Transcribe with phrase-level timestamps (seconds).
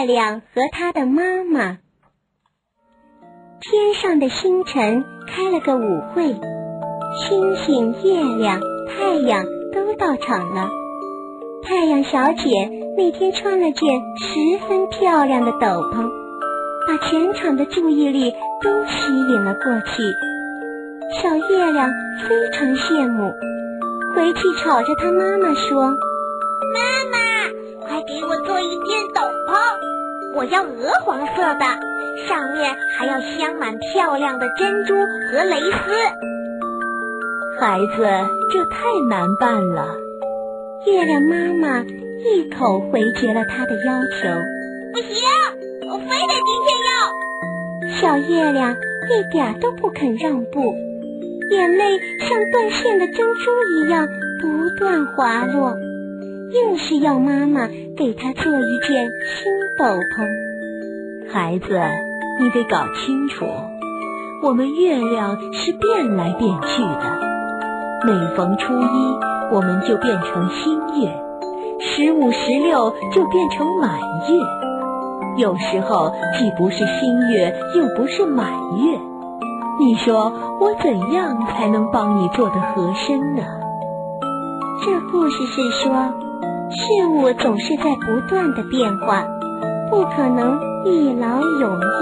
[0.00, 1.76] 月亮和他的妈妈。
[3.60, 6.32] 天上的星辰开了个舞会，
[7.18, 8.58] 星星、月亮、
[8.88, 9.44] 太阳
[9.74, 10.70] 都到场了。
[11.62, 12.48] 太阳小姐
[12.96, 16.08] 那天穿了件十分漂亮的斗篷，
[16.88, 18.32] 把全场的注意力
[18.62, 20.02] 都吸引了过去。
[21.20, 21.90] 小月亮
[22.26, 23.30] 非常羡慕，
[24.16, 25.90] 回去吵着他妈妈说
[26.72, 26.80] ：“妈
[27.12, 29.89] 妈，快给我做一件斗篷，
[30.34, 31.64] 我要鹅黄色的。”
[32.28, 35.90] 上面还要镶满漂亮的珍珠和蕾丝。
[37.58, 38.06] 孩子，
[38.52, 39.96] 这太难办了。
[40.86, 44.28] 月亮妈妈一口回绝了他的要求。
[44.92, 46.90] 不行，我非得今天要。
[48.00, 48.76] 小月亮
[49.08, 50.74] 一点都不肯让步，
[51.50, 54.06] 眼泪像断线的珍珠一样
[54.42, 55.74] 不断滑落，
[56.52, 61.30] 硬是要妈妈给他做一件新斗篷。
[61.32, 61.80] 孩子。
[62.42, 63.44] 你得搞清楚，
[64.42, 67.20] 我们月亮是变来变去的。
[68.06, 69.18] 每逢初一，
[69.52, 71.10] 我们就变成新月；
[71.78, 74.40] 十五、十六就变成满月。
[75.36, 78.98] 有时候既不是新月，又不是满月。
[79.78, 83.42] 你说我怎样才能帮你做得合身呢？
[84.82, 85.92] 这故事是说，
[86.72, 89.24] 事物总是在不断的变化，
[89.90, 91.99] 不可能一劳永逸。